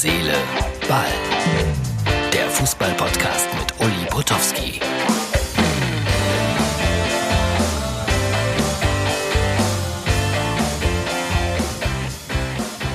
Seele, 0.00 0.34
Ball. 0.88 1.08
Der 2.32 2.48
Fußball-Podcast 2.50 3.48
mit 3.58 3.80
Uli 3.80 4.06
Potowski. 4.08 4.78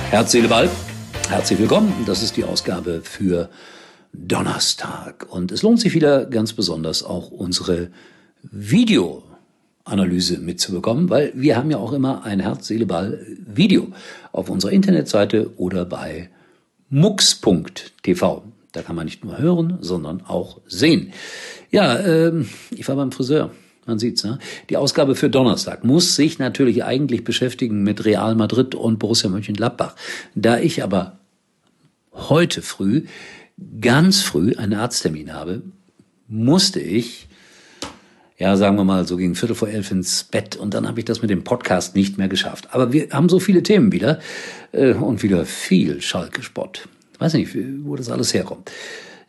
Herz, 0.08 0.32
Seele, 0.32 0.48
Ball. 0.48 0.70
Herzlich 1.28 1.58
willkommen. 1.58 1.92
Das 2.06 2.22
ist 2.22 2.38
die 2.38 2.44
Ausgabe 2.44 3.02
für 3.02 3.50
Donnerstag. 4.14 5.26
Und 5.28 5.52
es 5.52 5.62
lohnt 5.62 5.80
sich 5.80 5.92
wieder 5.92 6.24
ganz 6.24 6.54
besonders 6.54 7.02
auch 7.02 7.30
unsere 7.30 7.90
Videoanalyse 8.44 10.38
mitzubekommen, 10.38 11.10
weil 11.10 11.32
wir 11.34 11.58
haben 11.58 11.70
ja 11.70 11.76
auch 11.76 11.92
immer 11.92 12.24
ein 12.24 12.40
Herz, 12.40 12.68
Seele, 12.68 12.86
Ball 12.86 13.20
Video 13.46 13.88
auf 14.32 14.48
unserer 14.48 14.72
Internetseite 14.72 15.50
oder 15.58 15.84
bei 15.84 16.30
mux.tv. 16.94 18.44
Da 18.70 18.82
kann 18.82 18.94
man 18.94 19.06
nicht 19.06 19.24
nur 19.24 19.38
hören, 19.38 19.78
sondern 19.80 20.22
auch 20.22 20.60
sehen. 20.66 21.12
Ja, 21.72 21.98
ähm, 21.98 22.48
ich 22.70 22.86
war 22.86 22.94
beim 22.94 23.10
Friseur. 23.10 23.50
Man 23.84 23.98
sieht's, 23.98 24.22
ne? 24.22 24.38
Die 24.70 24.76
Ausgabe 24.76 25.16
für 25.16 25.28
Donnerstag 25.28 25.84
muss 25.84 26.14
sich 26.14 26.38
natürlich 26.38 26.84
eigentlich 26.84 27.24
beschäftigen 27.24 27.82
mit 27.82 28.04
Real 28.04 28.36
Madrid 28.36 28.76
und 28.76 28.98
Borussia 29.00 29.28
Mönchengladbach. 29.28 29.96
Da 30.36 30.58
ich 30.58 30.84
aber 30.84 31.18
heute 32.12 32.62
früh, 32.62 33.06
ganz 33.80 34.22
früh 34.22 34.54
einen 34.54 34.74
Arzttermin 34.74 35.32
habe, 35.32 35.62
musste 36.28 36.80
ich, 36.80 37.26
ja, 38.36 38.56
sagen 38.56 38.76
wir 38.76 38.84
mal, 38.84 39.06
so 39.06 39.16
gegen 39.16 39.34
Viertel 39.34 39.54
vor 39.54 39.68
elf 39.68 39.90
ins 39.90 40.24
Bett 40.24 40.56
und 40.56 40.74
dann 40.74 40.88
habe 40.88 40.98
ich 40.98 41.04
das 41.04 41.22
mit 41.22 41.30
dem 41.30 41.44
Podcast 41.44 41.94
nicht 41.94 42.18
mehr 42.18 42.28
geschafft. 42.28 42.68
Aber 42.72 42.92
wir 42.92 43.10
haben 43.10 43.28
so 43.28 43.38
viele 43.38 43.62
Themen 43.62 43.92
wieder 43.92 44.18
äh, 44.72 44.94
und 44.94 45.22
wieder 45.22 45.44
viel 45.46 46.00
Schalke-Spott. 46.00 46.88
Weiß 47.18 47.34
nicht, 47.34 47.56
wo 47.84 47.94
das 47.94 48.10
alles 48.10 48.34
herkommt. 48.34 48.72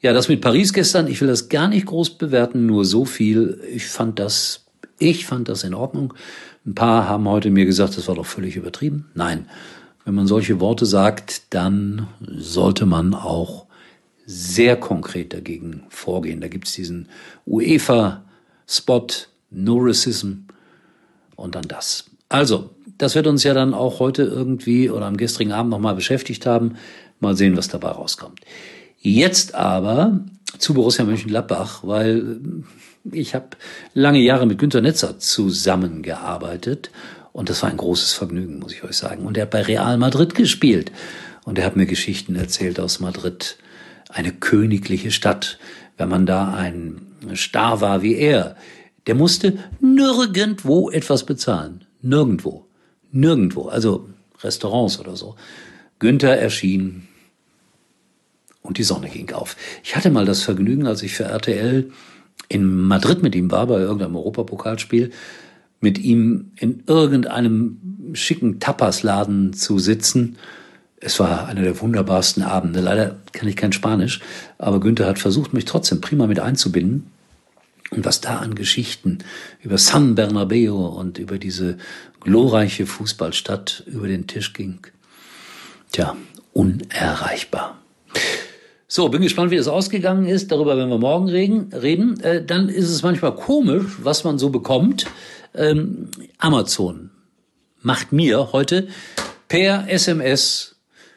Ja, 0.01 0.13
das 0.13 0.27
mit 0.27 0.41
Paris 0.41 0.73
gestern, 0.73 1.07
ich 1.07 1.21
will 1.21 1.27
das 1.27 1.49
gar 1.49 1.67
nicht 1.67 1.85
groß 1.85 2.17
bewerten, 2.17 2.65
nur 2.65 2.83
so 2.85 3.05
viel. 3.05 3.61
Ich 3.71 3.87
fand 3.87 4.19
das, 4.19 4.65
ich 4.97 5.25
fand 5.25 5.49
das 5.49 5.63
in 5.63 5.73
Ordnung. 5.73 6.13
Ein 6.65 6.73
paar 6.73 7.07
haben 7.07 7.27
heute 7.29 7.51
mir 7.51 7.65
gesagt, 7.65 7.97
das 7.97 8.07
war 8.07 8.15
doch 8.15 8.25
völlig 8.25 8.55
übertrieben. 8.55 9.09
Nein, 9.13 9.47
wenn 10.03 10.15
man 10.15 10.27
solche 10.27 10.59
Worte 10.59 10.85
sagt, 10.85 11.53
dann 11.53 12.07
sollte 12.21 12.85
man 12.87 13.13
auch 13.13 13.65
sehr 14.25 14.75
konkret 14.75 15.33
dagegen 15.33 15.83
vorgehen. 15.89 16.41
Da 16.41 16.47
gibt's 16.47 16.73
diesen 16.73 17.07
UEFA-Spot, 18.67 19.07
No 19.51 19.77
Racism 19.77 20.47
und 21.35 21.55
dann 21.55 21.67
das. 21.67 22.05
Also, 22.29 22.71
das 22.97 23.15
wird 23.15 23.27
uns 23.27 23.43
ja 23.43 23.53
dann 23.53 23.73
auch 23.73 23.99
heute 23.99 24.23
irgendwie 24.23 24.89
oder 24.89 25.05
am 25.05 25.17
gestrigen 25.17 25.51
Abend 25.51 25.71
nochmal 25.71 25.95
beschäftigt 25.95 26.45
haben. 26.45 26.75
Mal 27.19 27.35
sehen, 27.35 27.57
was 27.57 27.67
dabei 27.67 27.89
rauskommt. 27.89 28.41
Jetzt 28.99 29.55
aber 29.55 30.19
zu 30.57 30.73
Borussia 30.73 31.05
Mönchengladbach, 31.05 31.83
weil 31.83 32.39
ich 33.11 33.35
habe 33.35 33.49
lange 33.93 34.19
Jahre 34.19 34.45
mit 34.45 34.57
Günter 34.57 34.81
Netzer 34.81 35.19
zusammengearbeitet 35.19 36.89
und 37.31 37.49
das 37.49 37.61
war 37.61 37.69
ein 37.69 37.77
großes 37.77 38.13
Vergnügen, 38.13 38.59
muss 38.59 38.73
ich 38.73 38.83
euch 38.83 38.97
sagen. 38.97 39.25
Und 39.25 39.37
er 39.37 39.43
hat 39.43 39.51
bei 39.51 39.61
Real 39.61 39.97
Madrid 39.97 40.35
gespielt 40.35 40.91
und 41.43 41.59
er 41.59 41.65
hat 41.65 41.75
mir 41.75 41.85
Geschichten 41.85 42.35
erzählt 42.35 42.79
aus 42.79 42.99
Madrid. 42.99 43.57
Eine 44.09 44.31
königliche 44.31 45.11
Stadt. 45.11 45.59
Wenn 45.97 46.09
man 46.09 46.25
da 46.25 46.53
ein 46.53 47.01
Star 47.35 47.81
war 47.81 48.01
wie 48.01 48.15
er, 48.15 48.55
der 49.07 49.15
musste 49.15 49.57
nirgendwo 49.79 50.89
etwas 50.89 51.25
bezahlen. 51.25 51.85
Nirgendwo. 52.01 52.65
Nirgendwo. 53.11 53.67
Also 53.67 54.09
Restaurants 54.43 54.99
oder 54.99 55.15
so. 55.15 55.35
Günther 55.99 56.37
erschien 56.37 57.07
und 58.61 58.77
die 58.77 58.83
Sonne 58.83 59.09
ging 59.09 59.31
auf. 59.31 59.55
Ich 59.83 59.95
hatte 59.95 60.09
mal 60.09 60.25
das 60.25 60.43
Vergnügen, 60.43 60.87
als 60.87 61.03
ich 61.03 61.13
für 61.13 61.25
RTL 61.25 61.91
in 62.49 62.65
Madrid 62.65 63.23
mit 63.23 63.35
ihm 63.35 63.51
war, 63.51 63.67
bei 63.67 63.79
irgendeinem 63.79 64.15
Europapokalspiel, 64.15 65.11
mit 65.79 65.99
ihm 65.99 66.51
in 66.57 66.83
irgendeinem 66.87 67.79
schicken 68.13 68.59
Tapasladen 68.59 69.53
zu 69.53 69.79
sitzen. 69.79 70.37
Es 70.99 71.19
war 71.19 71.47
einer 71.47 71.61
der 71.61 71.79
wunderbarsten 71.79 72.43
Abende. 72.43 72.81
Leider 72.81 73.17
kann 73.31 73.47
ich 73.47 73.55
kein 73.55 73.71
Spanisch, 73.71 74.21
aber 74.57 74.79
Günther 74.79 75.05
hat 75.05 75.19
versucht, 75.19 75.53
mich 75.53 75.65
trotzdem 75.65 76.01
prima 76.01 76.27
mit 76.27 76.39
einzubinden. 76.39 77.07
Und 77.91 78.03
was 78.03 78.21
da 78.21 78.37
an 78.39 78.55
Geschichten 78.55 79.19
über 79.61 79.77
San 79.77 80.15
Bernabeo 80.15 80.87
und 80.87 81.17
über 81.17 81.37
diese 81.37 81.77
glorreiche 82.19 82.85
Fußballstadt 82.85 83.83
über 83.85 84.07
den 84.07 84.27
Tisch 84.27 84.53
ging. 84.53 84.79
Tja, 85.91 86.15
unerreichbar. 86.53 87.79
So, 88.87 89.09
bin 89.09 89.21
gespannt, 89.21 89.51
wie 89.51 89.57
das 89.57 89.67
ausgegangen 89.67 90.25
ist. 90.25 90.51
Darüber 90.51 90.77
werden 90.77 90.89
wir 90.89 90.97
morgen 90.97 91.27
reden. 91.29 92.19
Äh, 92.21 92.45
dann 92.45 92.69
ist 92.69 92.89
es 92.89 93.03
manchmal 93.03 93.35
komisch, 93.35 93.85
was 94.01 94.23
man 94.23 94.39
so 94.39 94.49
bekommt. 94.49 95.05
Ähm, 95.53 96.09
Amazon 96.37 97.11
macht 97.81 98.11
mir 98.11 98.51
heute 98.51 98.87
per 99.47 99.89
SMS 99.89 100.75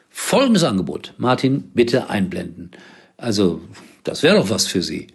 folgendes 0.09 0.63
Angebot. 0.63 1.13
Martin, 1.17 1.71
bitte 1.73 2.09
einblenden. 2.09 2.71
Also, 3.17 3.61
das 4.03 4.23
wäre 4.23 4.37
doch 4.37 4.49
was 4.49 4.67
für 4.67 4.81
Sie. 4.81 5.07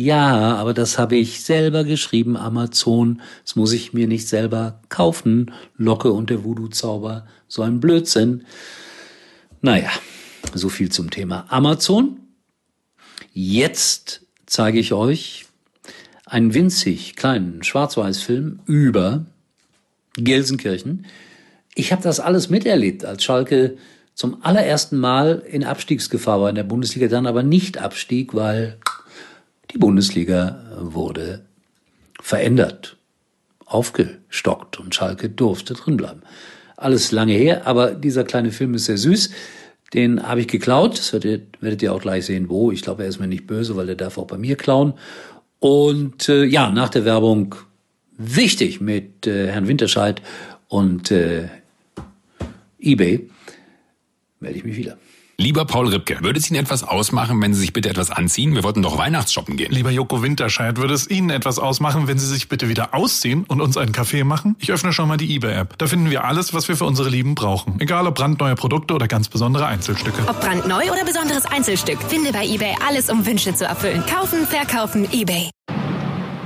Ja, 0.00 0.54
aber 0.54 0.74
das 0.74 0.96
habe 0.96 1.16
ich 1.16 1.42
selber 1.42 1.82
geschrieben, 1.82 2.36
Amazon. 2.36 3.20
Das 3.44 3.56
muss 3.56 3.72
ich 3.72 3.92
mir 3.92 4.06
nicht 4.06 4.28
selber 4.28 4.80
kaufen. 4.90 5.50
Locke 5.76 6.12
und 6.12 6.30
der 6.30 6.44
Voodoo-Zauber. 6.44 7.26
So 7.48 7.62
ein 7.62 7.80
Blödsinn. 7.80 8.44
Naja, 9.60 9.90
so 10.54 10.68
viel 10.68 10.92
zum 10.92 11.10
Thema 11.10 11.46
Amazon. 11.48 12.20
Jetzt 13.32 14.24
zeige 14.46 14.78
ich 14.78 14.92
euch 14.92 15.46
einen 16.26 16.54
winzig 16.54 17.16
kleinen 17.16 17.64
Schwarz-Weiß-Film 17.64 18.60
über 18.66 19.26
Gelsenkirchen. 20.14 21.06
Ich 21.74 21.90
habe 21.90 22.04
das 22.04 22.20
alles 22.20 22.50
miterlebt, 22.50 23.04
als 23.04 23.24
Schalke 23.24 23.76
zum 24.14 24.44
allerersten 24.44 24.98
Mal 24.98 25.42
in 25.50 25.64
Abstiegsgefahr 25.64 26.40
war 26.40 26.50
in 26.50 26.54
der 26.54 26.62
Bundesliga, 26.62 27.08
dann 27.08 27.26
aber 27.26 27.42
nicht 27.42 27.78
abstieg, 27.78 28.32
weil 28.32 28.78
die 29.72 29.78
Bundesliga 29.78 30.64
wurde 30.78 31.44
verändert, 32.20 32.96
aufgestockt 33.66 34.80
und 34.80 34.94
Schalke 34.94 35.28
durfte 35.28 35.74
drinbleiben. 35.74 36.22
Alles 36.76 37.12
lange 37.12 37.32
her, 37.32 37.66
aber 37.66 37.92
dieser 37.92 38.24
kleine 38.24 38.52
Film 38.52 38.74
ist 38.74 38.86
sehr 38.86 38.98
süß. 38.98 39.30
Den 39.94 40.22
habe 40.26 40.42
ich 40.42 40.48
geklaut. 40.48 40.98
Das 40.98 41.12
werdet, 41.12 41.60
werdet 41.60 41.82
ihr 41.82 41.92
auch 41.92 42.00
gleich 42.00 42.26
sehen, 42.26 42.48
wo. 42.48 42.70
Ich 42.70 42.82
glaube, 42.82 43.02
er 43.02 43.08
ist 43.08 43.18
mir 43.18 43.26
nicht 43.26 43.46
böse, 43.46 43.74
weil 43.76 43.88
er 43.88 43.94
darf 43.94 44.18
auch 44.18 44.26
bei 44.26 44.38
mir 44.38 44.56
klauen. 44.56 44.94
Und 45.60 46.28
äh, 46.28 46.44
ja, 46.44 46.70
nach 46.70 46.88
der 46.88 47.04
Werbung 47.04 47.54
wichtig 48.16 48.80
mit 48.80 49.26
äh, 49.26 49.48
Herrn 49.48 49.66
Winterscheid 49.66 50.22
und 50.68 51.10
äh, 51.10 51.48
eBay 52.78 53.28
melde 54.40 54.58
ich 54.58 54.64
mich 54.64 54.76
wieder. 54.76 54.98
Lieber 55.40 55.64
Paul 55.64 55.86
Ripke, 55.86 56.18
würde 56.20 56.40
es 56.40 56.50
Ihnen 56.50 56.58
etwas 56.58 56.82
ausmachen, 56.82 57.40
wenn 57.40 57.54
Sie 57.54 57.60
sich 57.60 57.72
bitte 57.72 57.88
etwas 57.88 58.10
anziehen? 58.10 58.56
Wir 58.56 58.64
wollten 58.64 58.82
doch 58.82 58.98
Weihnachtsshoppen 58.98 59.56
gehen. 59.56 59.70
Lieber 59.70 59.90
Joko 59.90 60.20
Winterscheid, 60.20 60.78
würde 60.78 60.94
es 60.94 61.08
Ihnen 61.08 61.30
etwas 61.30 61.60
ausmachen, 61.60 62.08
wenn 62.08 62.18
Sie 62.18 62.26
sich 62.26 62.48
bitte 62.48 62.68
wieder 62.68 62.92
ausziehen 62.92 63.44
und 63.44 63.60
uns 63.60 63.76
einen 63.76 63.92
Kaffee 63.92 64.24
machen? 64.24 64.56
Ich 64.58 64.72
öffne 64.72 64.92
schon 64.92 65.06
mal 65.06 65.16
die 65.16 65.32
eBay-App. 65.36 65.78
Da 65.78 65.86
finden 65.86 66.10
wir 66.10 66.24
alles, 66.24 66.54
was 66.54 66.66
wir 66.66 66.76
für 66.76 66.86
unsere 66.86 67.08
Lieben 67.08 67.36
brauchen. 67.36 67.80
Egal 67.80 68.08
ob 68.08 68.16
brandneue 68.16 68.56
Produkte 68.56 68.94
oder 68.94 69.06
ganz 69.06 69.28
besondere 69.28 69.66
Einzelstücke. 69.66 70.22
Ob 70.26 70.40
brandneu 70.40 70.82
oder 70.90 71.04
besonderes 71.04 71.46
Einzelstück, 71.46 72.02
finde 72.02 72.32
bei 72.32 72.44
eBay 72.44 72.74
alles, 72.84 73.08
um 73.08 73.24
Wünsche 73.24 73.54
zu 73.54 73.64
erfüllen. 73.64 74.02
Kaufen, 74.12 74.44
verkaufen, 74.44 75.06
eBay. 75.12 75.50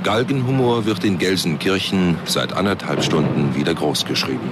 Galgenhumor 0.03 0.85
wird 0.85 1.03
in 1.03 1.17
Gelsenkirchen 1.17 2.19
seit 2.25 2.53
anderthalb 2.53 3.03
Stunden 3.03 3.55
wieder 3.55 3.73
großgeschrieben. 3.73 4.51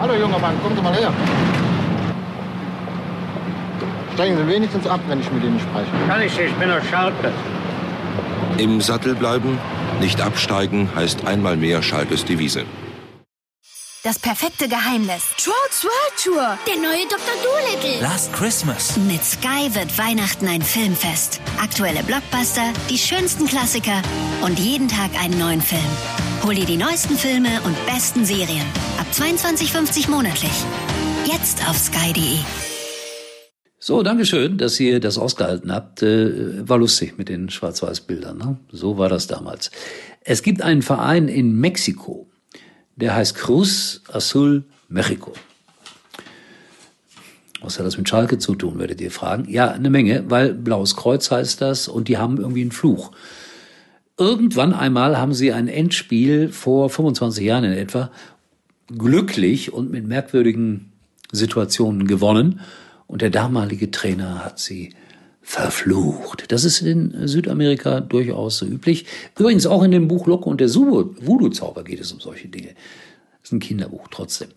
Hallo 0.00 0.14
junger 0.14 0.40
Mann, 0.40 0.60
kommt 0.60 0.82
mal 0.82 0.92
her. 0.92 1.12
Steigen 4.14 4.36
Sie 4.36 4.46
wenigstens 4.46 4.86
ab, 4.86 5.00
wenn 5.08 5.20
ich 5.20 5.30
mit 5.30 5.42
Ihnen 5.44 5.60
spreche. 5.60 5.90
Kann 6.08 6.22
ich, 6.22 6.38
ich 6.38 6.52
bin 6.54 6.68
der 6.68 6.82
Schalke. 6.82 7.32
Im 8.58 8.80
Sattel 8.80 9.14
bleiben, 9.14 9.58
nicht 10.00 10.20
absteigen, 10.20 10.88
heißt 10.94 11.26
einmal 11.26 11.56
mehr 11.56 11.82
Schalkes 11.82 12.24
Devise. 12.24 12.64
Das 14.02 14.18
perfekte 14.18 14.66
Geheimnis. 14.66 15.24
Trolls 15.36 15.84
World 15.84 16.24
Tour. 16.24 16.58
Der 16.66 16.76
neue 16.76 17.06
Dr. 17.06 17.34
Dolittle. 17.44 18.00
Last 18.00 18.32
Christmas. 18.32 18.96
Mit 18.96 19.22
Sky 19.22 19.74
wird 19.74 19.98
Weihnachten 19.98 20.48
ein 20.48 20.62
Filmfest. 20.62 21.38
Aktuelle 21.62 22.02
Blockbuster, 22.02 22.72
die 22.88 22.96
schönsten 22.96 23.46
Klassiker 23.46 24.00
und 24.40 24.58
jeden 24.58 24.88
Tag 24.88 25.10
einen 25.22 25.38
neuen 25.38 25.60
Film. 25.60 25.82
Hol 26.44 26.54
dir 26.54 26.64
die 26.64 26.78
neuesten 26.78 27.18
Filme 27.18 27.60
und 27.64 27.76
besten 27.84 28.24
Serien. 28.24 28.64
Ab 28.98 29.06
22,50 29.12 30.08
monatlich. 30.10 30.64
Jetzt 31.26 31.68
auf 31.68 31.76
sky.de. 31.76 32.38
So, 33.82 34.02
Dankeschön, 34.02 34.58
dass 34.58 34.78
ihr 34.78 35.00
das 35.00 35.16
ausgehalten 35.16 35.72
habt. 35.72 36.02
Äh, 36.02 36.68
war 36.68 36.76
lustig 36.76 37.16
mit 37.16 37.30
den 37.30 37.48
Schwarz-Weiß-Bildern. 37.48 38.36
Ne? 38.36 38.58
So 38.70 38.98
war 38.98 39.08
das 39.08 39.26
damals. 39.26 39.70
Es 40.20 40.42
gibt 40.42 40.60
einen 40.60 40.82
Verein 40.82 41.28
in 41.28 41.58
Mexiko, 41.58 42.28
der 42.96 43.14
heißt 43.14 43.34
Cruz 43.36 44.02
Azul 44.12 44.64
Mexico. 44.90 45.32
Was 47.62 47.78
hat 47.78 47.86
das 47.86 47.96
mit 47.96 48.06
Schalke 48.06 48.36
zu 48.36 48.54
tun, 48.54 48.78
werdet 48.78 49.00
ihr 49.00 49.10
fragen? 49.10 49.50
Ja, 49.50 49.70
eine 49.70 49.88
Menge, 49.88 50.24
weil 50.28 50.52
Blaues 50.52 50.94
Kreuz 50.94 51.30
heißt 51.30 51.62
das 51.62 51.88
und 51.88 52.08
die 52.08 52.18
haben 52.18 52.36
irgendwie 52.36 52.60
einen 52.60 52.72
Fluch. 52.72 53.12
Irgendwann 54.18 54.74
einmal 54.74 55.16
haben 55.16 55.32
sie 55.32 55.54
ein 55.54 55.68
Endspiel 55.68 56.50
vor 56.50 56.90
25 56.90 57.42
Jahren 57.42 57.64
in 57.64 57.72
etwa 57.72 58.10
glücklich 58.88 59.72
und 59.72 59.90
mit 59.90 60.06
merkwürdigen 60.06 60.92
Situationen 61.32 62.06
gewonnen 62.06 62.60
und 63.10 63.22
der 63.22 63.30
damalige 63.30 63.90
Trainer 63.90 64.44
hat 64.44 64.60
sie 64.60 64.90
verflucht. 65.42 66.44
Das 66.52 66.62
ist 66.62 66.80
in 66.80 67.26
Südamerika 67.26 68.00
durchaus 68.00 68.58
so 68.58 68.66
üblich. 68.66 69.04
Übrigens 69.36 69.66
auch 69.66 69.82
in 69.82 69.90
dem 69.90 70.06
Buch 70.06 70.28
Locke 70.28 70.48
und 70.48 70.60
der 70.60 70.68
Voodoo-Zauber 70.72 71.82
geht 71.82 71.98
es 71.98 72.12
um 72.12 72.20
solche 72.20 72.46
Dinge. 72.46 72.68
Das 72.68 73.48
ist 73.48 73.52
ein 73.52 73.58
Kinderbuch 73.58 74.06
trotzdem. 74.12 74.50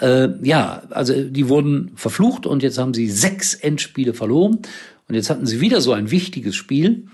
Äh, 0.00 0.30
ja, 0.42 0.82
also 0.90 1.22
die 1.22 1.48
wurden 1.48 1.92
verflucht 1.94 2.46
und 2.46 2.64
jetzt 2.64 2.78
haben 2.78 2.94
sie 2.94 3.08
sechs 3.08 3.54
Endspiele 3.54 4.12
verloren. 4.12 4.58
Und 5.06 5.14
jetzt 5.14 5.30
hatten 5.30 5.46
sie 5.46 5.60
wieder 5.60 5.80
so 5.80 5.92
ein 5.92 6.10
wichtiges 6.10 6.56
Spiel. 6.56 7.06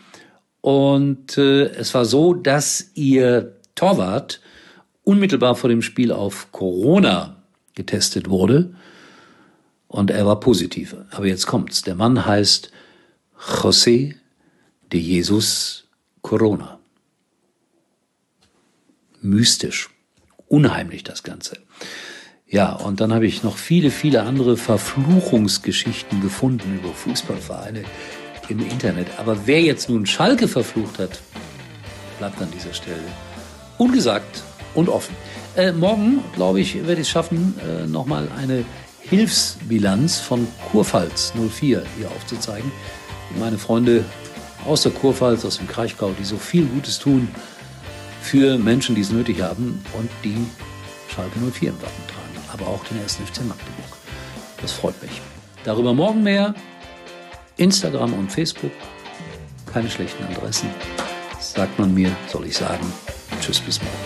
Und 0.63 1.37
äh, 1.37 1.67
es 1.73 1.93
war 1.93 2.07
so, 2.07 2.33
dass 2.33 2.93
ihr 2.95 3.57
Torwart 3.75 4.41
unmittelbar 5.05 5.57
vor 5.57 5.69
dem 5.69 5.83
Spiel 5.83 6.11
auf 6.11 6.53
Corona 6.53 7.43
getestet 7.75 8.31
wurde. 8.31 8.75
Und 9.89 10.11
er 10.11 10.27
war 10.27 10.41
positiv. 10.41 10.97
Aber 11.11 11.27
jetzt 11.27 11.47
kommt's. 11.47 11.83
Der 11.83 11.95
Mann 11.95 12.27
heißt 12.27 12.71
José 13.39 14.15
de 14.93 15.01
Jesus 15.01 15.89
Corona. 16.23 16.79
Mystisch 19.21 19.91
unheimlich, 20.49 21.05
das 21.05 21.23
Ganze. 21.23 21.59
Ja, 22.49 22.73
und 22.73 23.01
dann 23.01 23.13
habe 23.13 23.27
ich 23.27 23.43
noch 23.43 23.57
viele, 23.57 23.91
viele 23.91 24.23
andere 24.23 24.57
Verfluchungsgeschichten 24.57 26.21
gefunden 26.21 26.79
über 26.79 26.95
Fußballvereine 26.95 27.83
im 28.49 28.61
Internet. 28.61 29.09
Aber 29.19 29.47
wer 29.47 29.61
jetzt 29.61 29.89
nun 29.89 30.07
Schalke 30.07 30.47
verflucht 30.47 31.01
hat, 31.01 31.21
bleibt 32.19 32.41
an 32.41 32.51
dieser 32.53 32.73
Stelle 32.73 33.03
ungesagt 33.79 34.45
und 34.75 34.89
offen. 34.89 35.17
Äh, 35.57 35.73
morgen, 35.73 36.23
glaube 36.35 36.61
ich, 36.61 36.75
werde 36.75 37.01
ich 37.01 37.09
es 37.09 37.11
schaffen, 37.11 37.59
äh, 37.67 37.87
nochmal 37.87 38.29
eine 38.37 38.65
Hilfsbilanz 39.09 40.19
von 40.19 40.47
Kurpfalz 40.71 41.33
04 41.35 41.83
hier 41.97 42.09
aufzuzeigen. 42.09 42.73
Meine 43.39 43.59
Freunde 43.59 44.05
aus 44.67 44.83
der 44.83 44.93
Kurpfalz, 44.93 45.45
aus 45.45 45.59
dem 45.59 45.69
Kraichgau, 45.69 46.13
die 46.19 46.25
so 46.25 46.37
viel 46.37 46.67
Gutes 46.67 46.99
tun, 46.99 47.29
für 48.21 48.59
Menschen, 48.59 48.97
die 48.97 49.03
es 49.03 49.11
nötig 49.11 49.41
haben 49.41 49.85
und 49.97 50.11
die 50.25 50.37
Schalke 51.15 51.39
04 51.39 51.71
im 51.71 51.77
Wappen 51.77 52.05
tragen, 52.09 52.49
aber 52.53 52.67
auch 52.67 52.85
den 52.85 53.01
1. 53.01 53.17
FC 53.17 53.45
Magdeburg. 53.47 53.97
Das 54.61 54.73
freut 54.73 55.01
mich. 55.03 55.21
Darüber 55.65 55.95
morgen 55.95 56.23
mehr. 56.23 56.55
Instagram 57.57 58.13
und 58.15 58.33
Facebook. 58.33 58.73
Keine 59.73 59.89
schlechten 59.89 60.25
Adressen. 60.25 60.69
Sagt 61.39 61.79
man 61.79 61.95
mir, 61.95 62.11
soll 62.29 62.47
ich 62.47 62.57
sagen. 62.57 62.93
Tschüss 63.41 63.61
bis 63.61 63.81
morgen. 63.81 63.97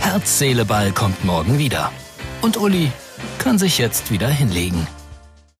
Herz, 0.00 0.38
Seele, 0.38 0.64
Ball 0.64 0.90
kommt 0.92 1.22
morgen 1.24 1.58
wieder. 1.58 1.92
Und 2.40 2.56
Uli 2.56 2.90
kann 3.40 3.58
sich 3.58 3.78
jetzt 3.78 4.10
wieder 4.10 4.28
hinlegen. 4.28 4.86